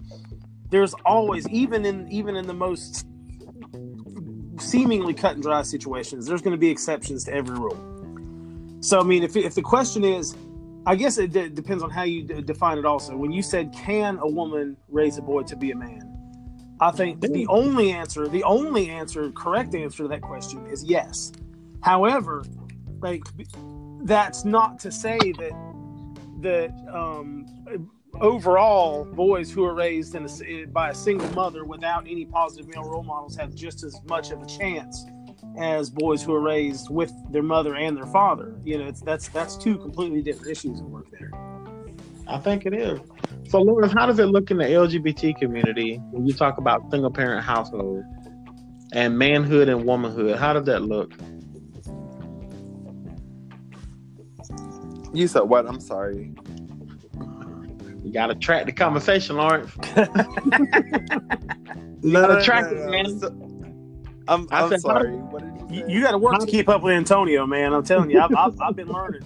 [0.70, 3.08] there's always even in even in the most
[4.60, 8.78] seemingly cut and dry situations there's going to be exceptions to every rule.
[8.82, 10.36] So i mean if, if the question is
[10.86, 13.18] i guess it d- depends on how you d- define it also.
[13.18, 16.06] When you said can a woman raise a boy to be a man?
[16.82, 21.32] I think the only answer the only answer correct answer to that question is yes.
[21.82, 22.44] However
[23.02, 23.24] like
[24.02, 25.52] that's not to say that
[26.42, 27.46] that um
[28.22, 32.84] overall boys who are raised in a, by a single mother without any positive male
[32.84, 35.06] role models have just as much of a chance
[35.58, 39.28] as boys who are raised with their mother and their father you know it's that's
[39.30, 41.32] that's two completely different issues at work there
[42.30, 43.00] I think it is.
[43.50, 47.10] So, Lawrence, how does it look in the LGBT community when you talk about single
[47.10, 48.04] parent household
[48.94, 50.38] and manhood and womanhood?
[50.38, 51.12] How does that look?
[55.14, 55.68] You said what?
[55.68, 56.32] I'm sorry.
[58.04, 59.72] You got to track the conversation, Lawrence.
[62.02, 63.20] No, gotta track it, uh, man.
[63.20, 63.36] So-
[64.28, 65.12] I'm, I I'm said, sorry.
[65.16, 65.92] What did you you, say?
[65.94, 68.60] you got to work to keep up with antonio man i'm telling you i've, I've,
[68.62, 69.22] I've been learning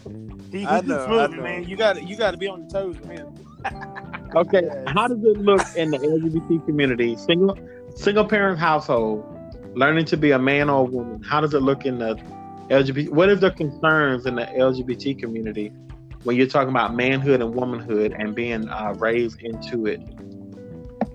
[0.51, 1.41] he, he I keeps know, I know.
[1.41, 3.27] man you got to you got to be on your toes man.
[4.35, 4.83] Okay, Yes.
[4.87, 7.15] how does it look in the LGBT community?
[7.17, 7.55] Single
[7.95, 9.23] single parent household,
[9.75, 11.21] learning to be a man or a woman.
[11.21, 12.15] How does it look in the
[12.73, 13.09] LGBT?
[13.09, 15.71] What is the concerns in the LGBT community
[16.23, 20.01] when you're talking about manhood and womanhood and being uh, raised into it?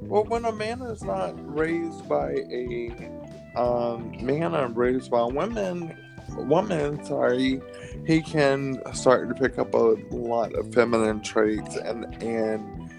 [0.03, 3.11] Well, when a man is not raised by a
[3.57, 5.95] um, man and raised by a woman,
[6.37, 7.61] woman, sorry,
[8.07, 12.91] he can start to pick up a lot of feminine traits and and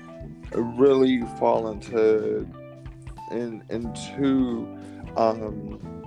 [0.53, 2.47] really fall into
[3.31, 4.67] in into
[5.15, 5.98] um,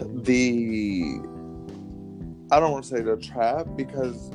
[0.00, 1.20] the
[2.50, 4.30] I don't want to say the trap because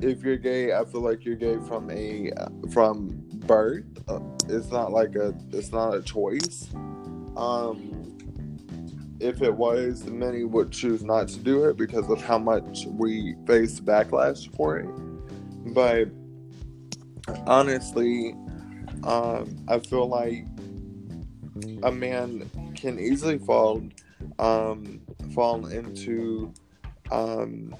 [0.00, 2.30] if you're gay, I feel like you're gay from a
[2.70, 3.84] from birth.
[4.08, 6.68] Uh, it's not like a it's not a choice.
[7.36, 8.04] Um,
[9.20, 13.34] if it was, many would choose not to do it because of how much we
[13.46, 14.88] face backlash for it.
[15.72, 16.08] But
[17.46, 18.34] honestly,
[19.04, 20.44] um, I feel like
[21.82, 23.82] a man can easily fall
[24.38, 25.00] um,
[25.34, 26.52] fall into
[27.10, 27.74] um,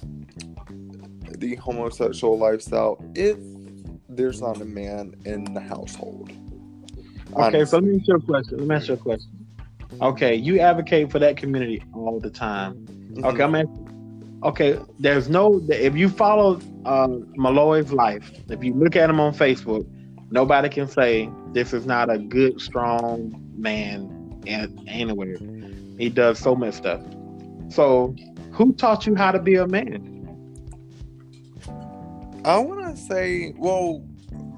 [1.39, 3.39] the homosexual lifestyle if
[4.09, 6.31] there's not a man in the household.
[7.37, 8.59] Okay, so let me ask you a question.
[8.59, 9.47] Let me ask you a question.
[10.01, 12.87] Okay, you advocate for that community all the time.
[13.23, 14.79] Okay, I'm asking, okay.
[14.99, 19.87] There's no if you follow uh, Mallory's life, if you look at him on Facebook,
[20.31, 25.37] nobody can say this is not a good, strong man and anywhere.
[25.99, 27.03] He does so much stuff.
[27.69, 28.15] So,
[28.53, 30.11] who taught you how to be a man?
[32.45, 34.05] I want to say, well,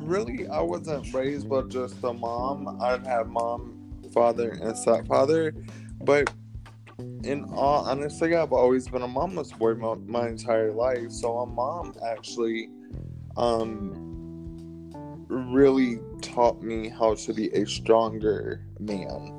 [0.01, 2.81] really, I wasn't raised by just a mom.
[2.83, 3.79] I'd have mom,
[4.13, 5.55] father, and stepfather.
[6.03, 6.33] But
[7.25, 11.11] in all honesty, I've always been a mama's boy my, my entire life.
[11.11, 12.71] So a mom actually
[13.37, 13.93] um,
[15.29, 19.36] really taught me how to be a stronger man,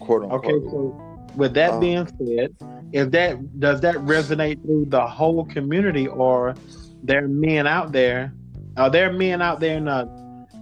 [0.00, 0.44] quote unquote.
[0.44, 1.00] Okay, so
[1.36, 2.54] with that Um, being said,
[2.92, 6.54] is that does that resonate through the whole community, or
[7.02, 8.32] there are men out there?
[8.76, 10.08] Are there men out there in the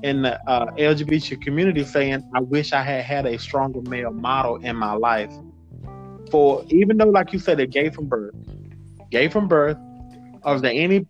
[0.03, 4.57] in the uh, LGBT community saying, "I wish I had had a stronger male model
[4.57, 5.33] in my life"?
[6.31, 8.35] For even though, like you said, they're gay from birth,
[9.11, 9.79] gay from birth.
[10.47, 11.07] Is there any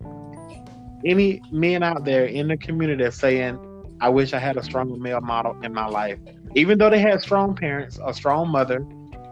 [1.04, 3.58] any men out there in the community that's saying,
[4.00, 6.18] "I wish I had a stronger male model in my life"?
[6.54, 8.86] Even though they had strong parents, a strong mother,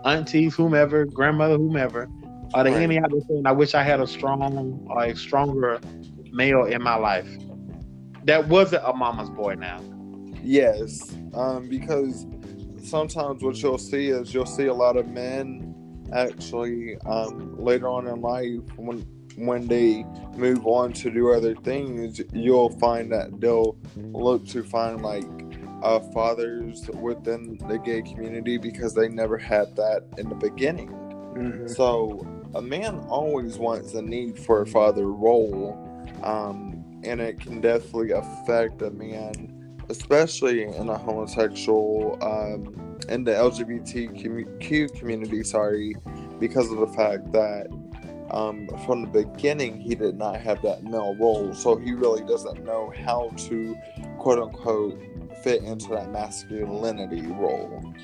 [0.04, 2.08] aunties, whomever, grandmother, whomever,
[2.54, 2.82] are there Right.
[2.82, 5.80] any out there saying, I wish I had a strong or a stronger
[6.32, 7.28] male in my life?
[8.24, 9.80] That wasn't a mama's boy now.
[10.42, 12.26] Yes, um, because
[12.82, 15.74] sometimes what you'll see is you'll see a lot of men
[16.12, 19.04] actually um, later on in life when
[19.36, 20.04] when they
[20.36, 25.24] move on to do other things, you'll find that they'll look to find like
[25.82, 30.88] uh, fathers within the gay community because they never had that in the beginning.
[30.88, 31.68] Mm-hmm.
[31.68, 35.78] So a man always wants a need for a father role,
[36.22, 43.32] um, and it can definitely affect a man, especially in a homosexual, um, in the
[43.32, 45.42] LGBTQ community.
[45.44, 45.94] Sorry,
[46.38, 47.68] because of the fact that
[48.32, 52.64] um, from the beginning he did not have that male role, so he really doesn't
[52.64, 53.76] know how to
[54.18, 55.00] quote unquote
[55.42, 57.94] fit into that masculinity role.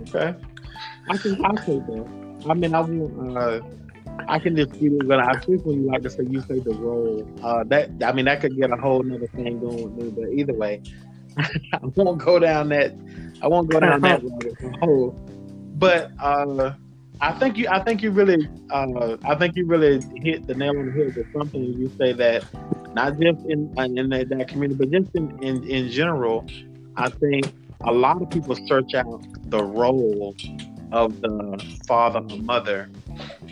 [0.00, 0.34] Okay.
[1.08, 2.42] I can I take that.
[2.48, 3.60] I mean I won't uh
[4.28, 6.74] I can dispute it, but I think when you like to say you say the
[6.74, 10.10] role, uh that I mean that could get a whole nother thing going with me,
[10.10, 10.82] but either way,
[11.38, 12.94] I won't go down that
[13.42, 14.22] I won't go down that
[14.80, 15.10] hole.
[15.76, 16.74] But uh
[17.24, 20.76] I think you I think you really uh I think you really hit the nail
[20.78, 22.44] on the head with something you say that
[22.94, 26.44] not just in in that, that community, but just in, in, in general,
[26.96, 30.34] I think a lot of people search out the role
[30.92, 32.90] of the father or mother,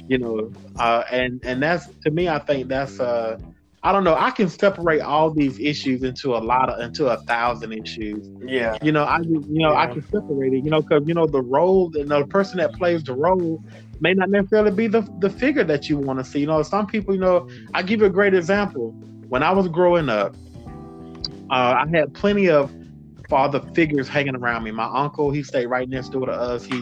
[0.06, 3.38] you know, uh, and and that's to me, I think that's uh,
[3.85, 7.16] I don't know, I can separate all these issues into a lot of into a
[7.23, 8.29] thousand issues.
[8.40, 11.27] Yeah, You know, I you know I can separate it, you know, because you know
[11.27, 13.61] the role and the person that plays the role
[14.01, 16.40] may not necessarily be the the figure that you want to see.
[16.40, 18.95] You know, some people, you know, I give you a great example.
[19.29, 20.37] When I was growing up,
[21.51, 22.73] uh, I had plenty of
[23.29, 24.71] father figures hanging around me.
[24.71, 26.64] My uncle, he stayed right next door to us.
[26.64, 26.77] He,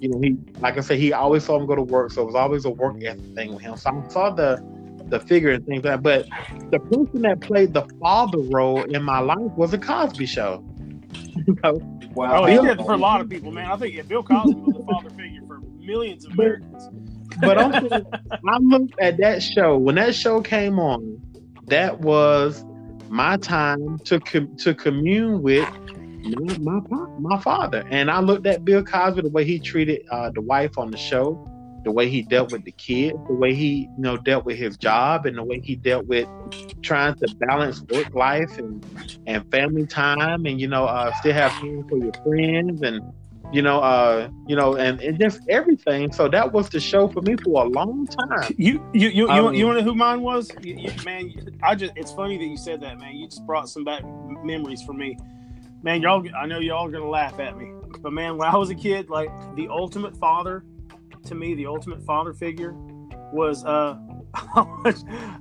[0.00, 2.26] you know, he like I said, he always saw him go to work, so it
[2.26, 3.76] was always a work ethic thing with him.
[3.76, 4.77] So I saw the
[5.10, 6.02] the figure and things like that.
[6.02, 10.64] But the person that played the father role in my life was a Cosby Show.
[11.46, 13.70] You know, Oh, he did for a lot of people, man.
[13.70, 16.88] I think yeah, Bill Cosby was a father figure for millions of Americans.
[17.40, 18.04] But also,
[18.48, 21.20] I looked at that show when that show came on.
[21.68, 22.64] That was
[23.08, 25.68] my time to com- to commune with
[26.58, 30.30] my my, my father, and I looked at Bill Cosby the way he treated uh,
[30.30, 31.46] the wife on the show,
[31.84, 34.76] the way he dealt with the kids, the way he you know dealt with his
[34.76, 36.28] job, and the way he dealt with
[36.82, 38.84] trying to balance work life and
[39.26, 43.00] and family time, and you know uh, still have time for your friends and
[43.52, 46.12] you know, uh, you know, and, and just everything.
[46.12, 48.54] So that was the show for me for a long time.
[48.58, 50.50] You you you you, Um, you know who mine was?
[50.62, 53.16] You, you, man, I just it's funny that you said that, man.
[53.16, 54.02] You just brought some back
[54.44, 55.16] memories for me.
[55.82, 57.72] Man, y'all I know y'all are gonna laugh at me.
[58.00, 60.64] But man, when I was a kid, like the ultimate father
[61.28, 62.72] to me, the ultimate father figure
[63.32, 63.96] was uh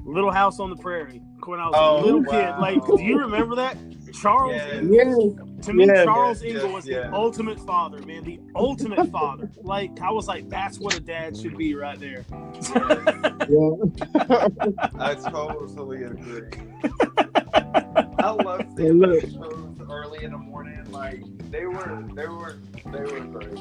[0.05, 1.21] Little House on the Prairie.
[1.45, 2.55] When I was Oh, a little wow.
[2.55, 2.59] kid.
[2.59, 3.77] Like, do you remember that?
[4.13, 4.79] Charles Yeah.
[4.79, 5.35] Ingalls?
[5.65, 6.03] To me, Yeah.
[6.03, 7.09] Charles Yes, Ingle yes, was yeah.
[7.09, 8.23] the ultimate father, man.
[8.25, 9.49] The ultimate father.
[9.61, 12.25] Like, I was like, that's what a dad should be right there.
[13.49, 14.47] Yeah.
[14.99, 16.49] I totally agree.
[18.19, 19.21] I love Hey, seeing look.
[19.21, 20.83] those shows early in the morning.
[20.91, 22.57] Like they were, they were,
[22.91, 23.57] they were great.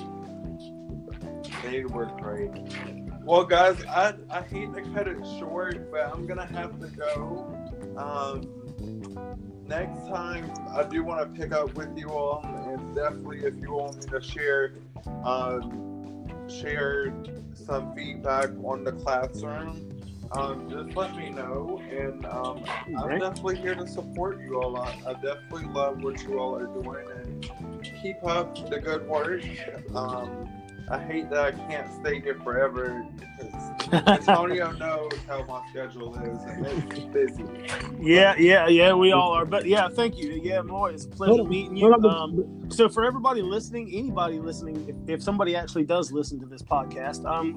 [1.67, 2.51] They were great.
[3.25, 7.53] Well, guys, I I hate to cut it short, but I'm gonna have to go.
[7.97, 13.55] Um, next time, I do want to pick up with you all, and definitely if
[13.61, 14.75] you want me to share,
[15.25, 17.13] um, share
[17.55, 19.87] some feedback on the classroom
[20.33, 22.65] um, just let me know, and um,
[22.99, 23.21] I'm Right.
[23.21, 24.77] definitely here to support you all.
[24.77, 29.43] I, I definitely love what you all are doing, and keep up the good work.
[29.95, 30.49] Um,
[30.89, 36.43] I hate that I can't stay here forever because Antonio knows how my schedule is,
[36.45, 37.45] and it's busy.
[38.01, 39.45] Yeah, yeah, yeah, we all are.
[39.45, 40.41] But yeah, thank you.
[40.43, 41.91] Yeah, Moy, it's a pleasure Hold meeting you.
[41.91, 46.47] hold Um, so for everybody listening, anybody listening, if, if somebody actually does listen to
[46.47, 47.57] this podcast, um,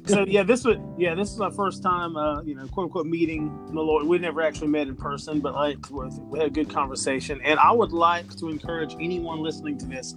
[0.06, 3.06] so yeah, this was yeah, this is our first time, uh, you know, quote unquote
[3.06, 4.04] meeting Malloy.
[4.04, 7.40] We never actually met in person, but like we had a good conversation.
[7.42, 10.14] And I would like to encourage anyone listening to this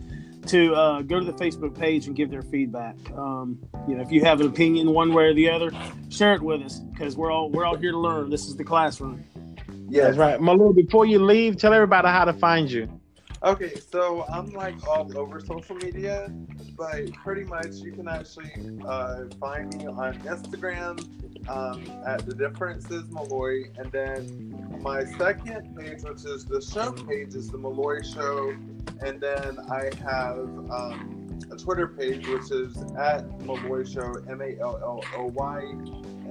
[0.47, 2.95] to uh, go to the Facebook page and give their feedback.
[3.11, 5.71] Um, you know, if you have an opinion one way or the other,
[6.09, 8.29] share it with us because we're all we're all here to learn.
[8.29, 9.23] This is the classroom.
[9.87, 10.41] Yeah, that's right.
[10.41, 12.89] Malloy, before you leave, tell everybody how to find you.
[13.43, 16.31] Okay, so I'm like all over social media,
[16.77, 18.51] but pretty much you can actually
[18.87, 20.97] uh, find me on Instagram
[21.49, 27.35] um, at the differences Malloy, and then my second page, which is the show page,
[27.35, 28.55] is the Malloy Show,
[29.01, 30.39] and then I have
[30.71, 35.73] um, a Twitter page which is at Malloy Show, M A L L O Y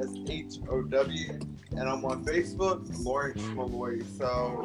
[0.01, 1.41] S H O W,
[1.73, 4.03] and I'm on Facebook, Lawrence Malloy.
[4.19, 4.65] So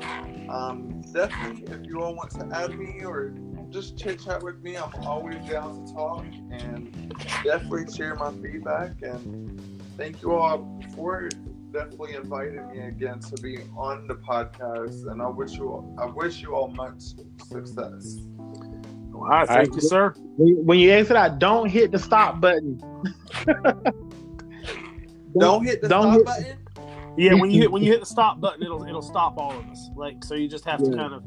[0.49, 3.33] um, definitely, if you all want to add me or
[3.69, 7.13] just chit chat with me, I'm always down to talk and
[7.43, 9.01] definitely share my feedback.
[9.01, 9.61] And
[9.97, 11.29] thank you all for
[11.71, 16.05] definitely inviting me again to be on the podcast, and I wish you all, I
[16.05, 17.01] wish you all much
[17.47, 18.17] success.
[19.13, 20.13] All right, thank you, sir.
[20.37, 22.81] When when you exit out, don't hit the stop button.
[25.37, 26.57] Don't hit the Don't stop hit- button.
[27.17, 29.65] Yeah, when you hit when you hit the stop button, it'll it'll stop all of
[29.69, 29.89] us.
[29.95, 31.23] Like so, you just have to kind of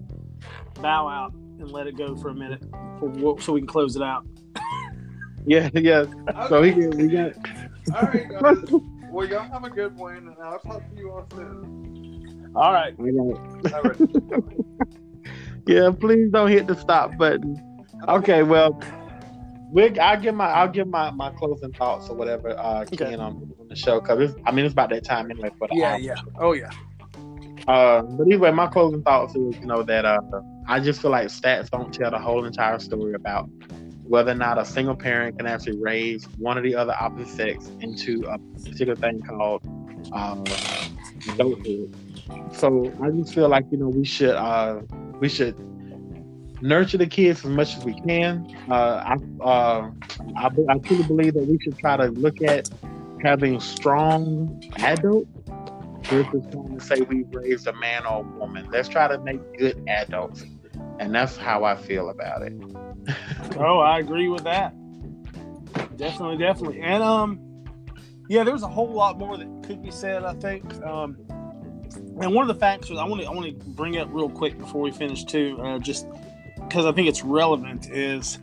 [0.81, 2.63] bow out and let it go for a minute,
[2.99, 4.25] for, so we can close it out.
[5.45, 6.05] Yeah, yeah.
[6.49, 7.31] So he can, we got.
[7.31, 7.37] It.
[7.97, 8.81] All right, guys.
[9.11, 12.53] Well, y'all have a good one, and I'll talk to you all soon.
[12.55, 12.97] All right.
[12.97, 13.99] we got- All right.
[15.67, 17.61] Yeah, please don't hit the stop button.
[18.09, 18.81] Okay, well,
[19.73, 22.97] we I'll give my I'll give my, my closing thoughts or whatever uh Okay.
[22.97, 25.75] can on, on the show because I mean it's about that time anyway for the
[25.77, 26.07] Yeah, album.
[26.07, 26.17] yeah.
[26.41, 26.71] Oh yeah.
[27.69, 30.19] Uh, but anyway, my closing thoughts is you know that uh
[30.69, 33.49] I just feel like stats don't tell the whole entire story about
[34.05, 37.71] whether or not a single parent can actually raise one or the other opposite sex
[37.81, 39.63] into a particular thing called
[40.13, 40.35] uh,
[41.35, 41.89] adulthood.
[42.53, 44.81] So I just feel like you know we should uh
[45.21, 45.57] we should
[46.61, 48.47] nurture the kids as much as we can.
[48.71, 49.91] Uh, I, uh,
[50.37, 52.65] I I truly believe that we should try to look at
[53.23, 55.29] having strong adults
[56.05, 58.69] versus trying to say we raised a man or a woman.
[58.71, 60.45] Let's try to make good adults,
[60.99, 62.55] and that's how I feel about it.
[63.59, 64.73] Oh, I agree with that.
[65.97, 66.81] Definitely, definitely.
[66.81, 67.65] And um,
[68.29, 70.25] yeah, there's a whole lot more that could be said.
[70.25, 70.73] I think.
[70.83, 71.17] Um,
[72.21, 74.57] and one of the factors I want to I want to bring up real quick
[74.57, 76.07] before we finish too, uh, just
[76.61, 78.39] because I think it's relevant, is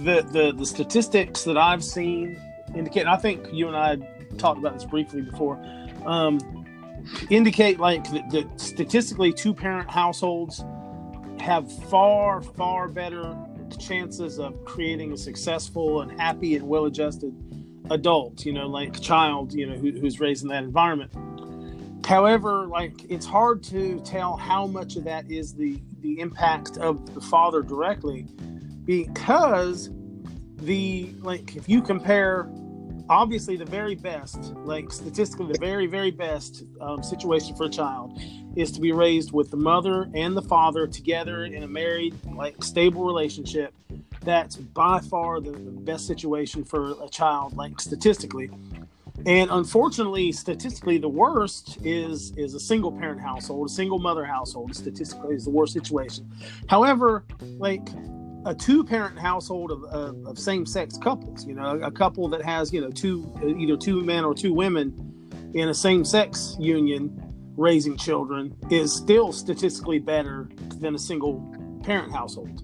[0.00, 2.40] the the the statistics that I've seen
[2.76, 3.00] indicate.
[3.00, 3.96] And I think you and I
[4.38, 5.62] talked about this briefly before.
[6.04, 6.38] Um,
[7.30, 10.64] indicate like that, that statistically, two parent households
[11.40, 13.36] have far far better
[13.78, 17.34] chances of creating a successful and happy and well-adjusted
[17.90, 21.12] adult you know like child you know who, who's raised in that environment
[22.04, 27.14] however like it's hard to tell how much of that is the the impact of
[27.14, 28.26] the father directly
[28.84, 29.90] because
[30.56, 32.48] the like if you compare
[33.08, 38.18] obviously the very best like statistically the very very best um, situation for a child
[38.56, 42.62] is to be raised with the mother and the father together in a married like
[42.64, 43.74] stable relationship.
[44.22, 45.52] That's by far the,
[45.86, 48.50] best situation for a child like statistically.
[49.24, 54.74] And unfortunately statistically the worst is is a single parent household a single mother household
[54.74, 56.28] statistically is the worst situation.
[56.66, 57.24] However
[57.58, 57.86] like
[58.46, 62.42] a two parent household of, of, of same sex couples you know a couple that
[62.42, 64.94] has you know two either two men or two women
[65.54, 67.10] in a same sex union
[67.56, 71.42] raising children is still statistically better than a single
[71.82, 72.62] parent household.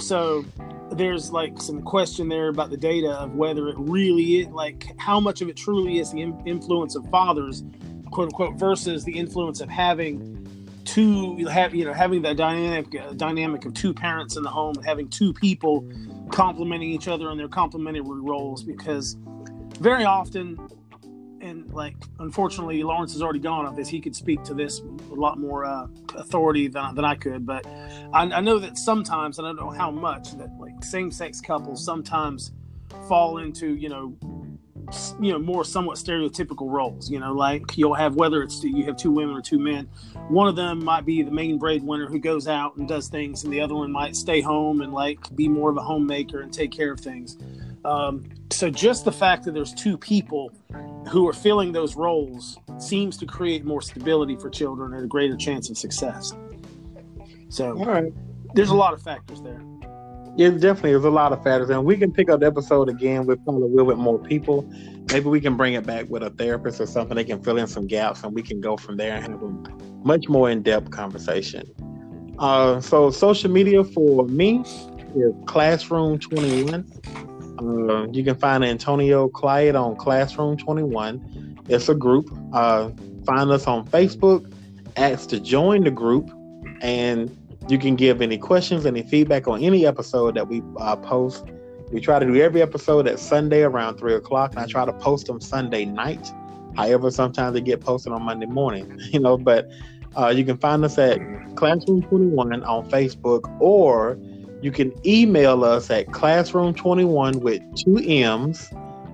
[0.00, 0.44] So
[0.92, 5.20] there's like some question there about the data of whether it really is like how
[5.20, 7.64] much of it truly is the in- influence of fathers
[8.10, 10.43] quote unquote versus the influence of having
[10.84, 14.74] two have you know having that dynamic uh, dynamic of two parents in the home
[14.76, 15.88] and having two people
[16.30, 19.16] complementing each other in their complementary roles because
[19.80, 20.58] very often
[21.40, 23.66] and like unfortunately lawrence has already gone.
[23.66, 24.80] On this he could speak to this
[25.10, 27.66] a lot more uh, authority than, than i could but
[28.12, 31.84] I, I know that sometimes and i don't know how much that like same-sex couples
[31.84, 32.52] sometimes
[33.08, 34.16] fall into you know
[35.20, 38.96] you know more somewhat stereotypical roles you know like you'll have whether it's you have
[38.96, 39.88] two women or two men
[40.28, 43.52] one of them might be the main breadwinner who goes out and does things and
[43.52, 46.70] the other one might stay home and like be more of a homemaker and take
[46.70, 47.36] care of things.
[47.84, 50.50] Um, so just the fact that there's two people
[51.08, 55.36] who are filling those roles seems to create more stability for children and a greater
[55.36, 56.32] chance of success.
[57.50, 58.12] So right.
[58.54, 59.60] there's a lot of factors there
[60.36, 60.90] Yeah, definitely.
[60.90, 63.70] There's a lot of factors, and we can pick up the episode again with probably
[63.70, 64.68] will with more people.
[65.12, 67.14] Maybe we can bring it back with a therapist or something.
[67.14, 70.04] They can fill in some gaps, and we can go from there and have a
[70.04, 71.64] much more in-depth conversation.
[72.40, 74.64] Uh, so, social media for me
[75.14, 76.90] is Classroom Twenty One.
[77.60, 81.56] Uh, you can find Antonio Clyde on Classroom Twenty One.
[81.68, 82.28] It's a group.
[82.52, 82.90] Uh,
[83.24, 84.52] find us on Facebook.
[84.96, 86.28] Ask to join the group,
[86.80, 87.30] and
[87.68, 91.46] you can give any questions, any feedback on any episode that we uh, post.
[91.90, 94.92] We try to do every episode at Sunday around three o'clock, and I try to
[94.92, 96.30] post them Sunday night.
[96.76, 99.38] However, sometimes they get posted on Monday morning, you know.
[99.38, 99.70] But
[100.16, 101.18] uh, you can find us at
[101.56, 104.18] Classroom Twenty One on Facebook, or
[104.60, 108.70] you can email us at Classroom Twenty One with two M's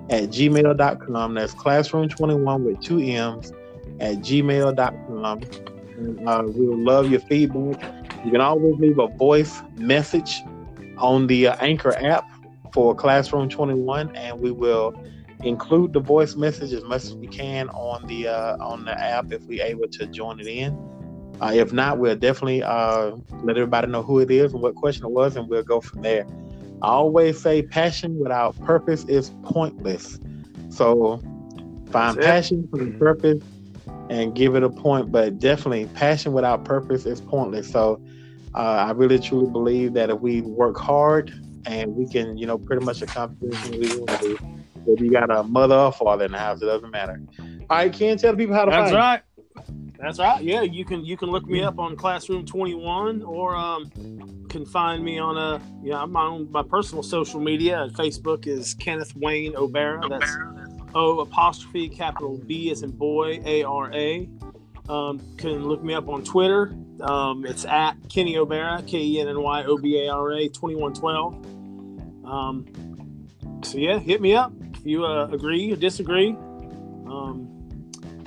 [0.08, 1.34] at gmail.com.
[1.34, 3.52] That's Classroom Twenty One with two M's
[4.00, 5.42] at gmail.com.
[5.98, 7.99] And, uh, we will love your feedback.
[8.24, 10.42] You can always leave a voice message
[10.98, 12.28] on the uh, Anchor app
[12.72, 14.94] for Classroom 21, and we will
[15.42, 19.32] include the voice message as much as we can on the uh, on the app
[19.32, 20.76] if we're able to join it in.
[21.40, 23.12] Uh, if not, we'll definitely uh,
[23.42, 26.02] let everybody know who it is and what question it was, and we'll go from
[26.02, 26.26] there.
[26.82, 30.18] I always say passion without purpose is pointless.
[30.68, 31.22] So
[31.90, 33.42] find passion for the purpose
[34.08, 35.12] and give it a point.
[35.12, 37.70] But definitely, passion without purpose is pointless.
[37.70, 38.00] So
[38.54, 41.32] uh, I really truly believe that if we work hard
[41.66, 44.36] and we can, you know, pretty much accomplish what we want to do,
[44.84, 47.20] whether you got a mother or father in the house, it doesn't matter.
[47.70, 48.98] Right, Ken, tell people how to That's find you.
[48.98, 49.22] right.
[49.98, 50.42] That's right.
[50.42, 53.90] Yeah, you can you can look me up on Classroom Twenty One, or um,
[54.48, 57.88] can find me on a yeah my own my personal social media.
[57.92, 60.08] Facebook is Kenneth Wayne O'Bara.
[60.08, 60.34] That's
[60.94, 64.28] O apostrophe capital B as in boy A R A.
[64.88, 66.74] Um, can look me up on Twitter.
[67.00, 70.48] Um, it's at Kenny O'Bara K E N N Y O B A R A
[70.48, 71.34] twenty one twelve.
[72.24, 72.66] Um,
[73.62, 76.30] so yeah, hit me up if you uh, agree or disagree.
[77.06, 77.46] Um,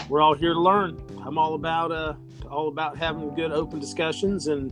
[0.10, 1.02] we're all here to learn.
[1.26, 2.14] I'm all about uh
[2.50, 4.72] all about having good open discussions and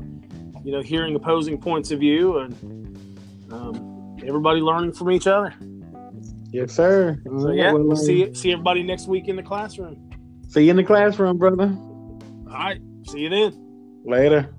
[0.64, 2.54] you know hearing opposing points of view and
[3.52, 5.54] um, everybody learning from each other.
[6.52, 7.18] Yes, sir.
[7.26, 10.10] So yeah, Well, we'll see see everybody next week in the classroom.
[10.50, 11.64] See you in the classroom, brother.
[11.64, 14.02] All right, see you then.
[14.06, 14.54] Later.